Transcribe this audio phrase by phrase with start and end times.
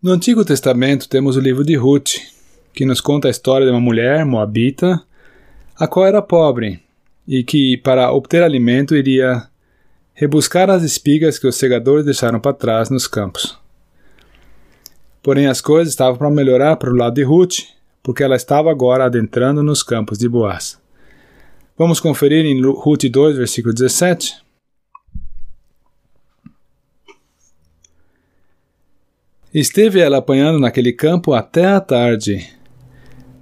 [0.00, 2.18] No Antigo Testamento temos o livro de Ruth,
[2.72, 5.02] que nos conta a história de uma mulher moabita,
[5.74, 6.80] a qual era pobre
[7.26, 9.48] e que, para obter alimento, iria
[10.14, 13.58] rebuscar as espigas que os segadores deixaram para trás nos campos.
[15.20, 17.64] Porém, as coisas estavam para melhorar para o lado de Ruth,
[18.00, 20.78] porque ela estava agora adentrando nos campos de Boaz.
[21.76, 24.36] Vamos conferir em Ruth 2, versículo 17.
[29.58, 32.48] Esteve ela apanhando naquele campo até a tarde.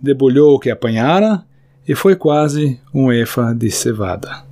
[0.00, 1.44] Debulhou o que apanhara
[1.86, 4.42] e foi quase um efa de cevada.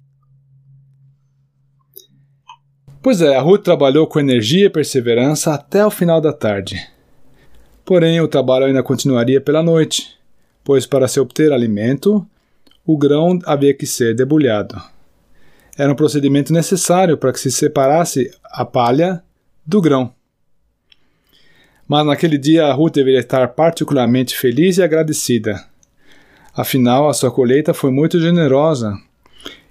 [3.02, 6.86] Pois é, a Ruth trabalhou com energia e perseverança até o final da tarde.
[7.83, 10.19] Porém, o trabalho ainda continuaria pela noite,
[10.62, 12.27] pois para se obter alimento,
[12.84, 14.78] o grão havia que ser debulhado.
[15.78, 19.24] Era um procedimento necessário para que se separasse a palha
[19.66, 20.12] do grão.
[21.87, 25.64] Mas naquele dia a Ruth deveria estar particularmente feliz e agradecida.
[26.56, 28.97] Afinal, a sua colheita foi muito generosa,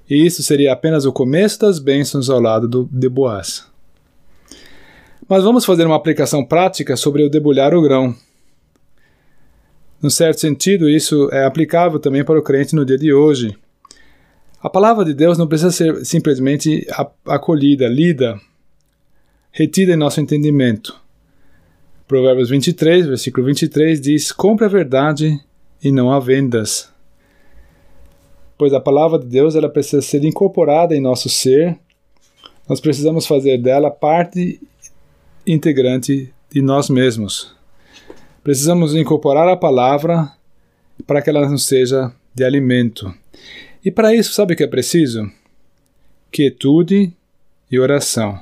[0.09, 3.65] e isso seria apenas o começo das bênçãos ao lado do, de Boaz.
[5.27, 8.13] Mas vamos fazer uma aplicação prática sobre o debulhar o grão.
[10.01, 13.55] Num certo sentido, isso é aplicável também para o crente no dia de hoje.
[14.61, 16.85] A palavra de Deus não precisa ser simplesmente
[17.25, 18.39] acolhida, lida,
[19.51, 21.02] retida em nosso entendimento.
[22.07, 25.39] Provérbios 23, versículo 23 diz: Compre a verdade
[25.81, 26.91] e não há vendas.
[28.57, 31.77] Pois a palavra de Deus ela precisa ser incorporada em nosso ser,
[32.67, 34.61] nós precisamos fazer dela parte
[35.47, 37.55] integrante de nós mesmos.
[38.43, 40.29] Precisamos incorporar a palavra
[41.07, 43.13] para que ela nos seja de alimento.
[43.83, 45.29] E para isso, sabe o que é preciso?
[46.29, 47.13] Quietude
[47.71, 48.39] e oração.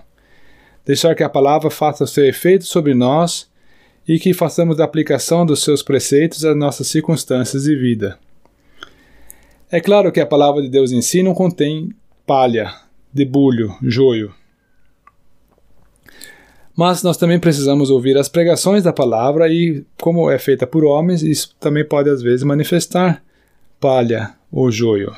[0.83, 3.50] Deixar que a palavra faça seu efeito sobre nós
[4.07, 8.17] e que façamos a aplicação dos seus preceitos às nossas circunstâncias de vida.
[9.71, 11.93] É claro que a palavra de Deus em si não contém
[12.25, 12.73] palha,
[13.13, 14.33] debulho, joio.
[16.75, 21.21] Mas nós também precisamos ouvir as pregações da palavra e, como é feita por homens,
[21.21, 23.23] isso também pode às vezes manifestar
[23.79, 25.13] palha ou joio.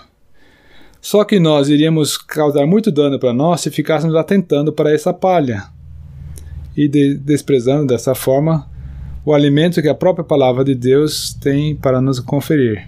[1.02, 5.66] Só que nós iríamos causar muito dano para nós se ficássemos atentando para essa palha
[6.76, 8.70] e de desprezando dessa forma
[9.26, 12.88] o alimento que a própria palavra de Deus tem para nos conferir.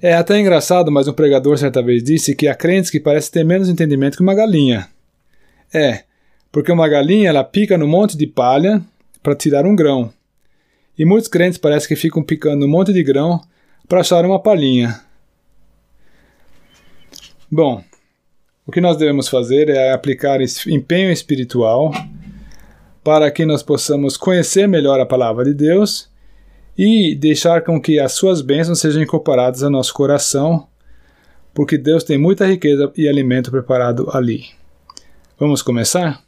[0.00, 3.44] É até engraçado, mas um pregador certa vez disse que há crentes que parecem ter
[3.44, 4.88] menos entendimento que uma galinha.
[5.74, 6.04] É,
[6.52, 8.80] porque uma galinha ela pica no monte de palha
[9.22, 10.12] para tirar um grão.
[10.96, 13.40] E muitos crentes parecem que ficam picando um monte de grão
[13.88, 15.00] para achar uma palhinha.
[17.50, 17.82] Bom,
[18.66, 21.90] o que nós devemos fazer é aplicar empenho espiritual
[23.08, 26.10] para que nós possamos conhecer melhor a palavra de Deus
[26.76, 30.68] e deixar com que as suas bênçãos sejam incorporadas ao nosso coração,
[31.54, 34.50] porque Deus tem muita riqueza e alimento preparado ali.
[35.38, 36.27] Vamos começar?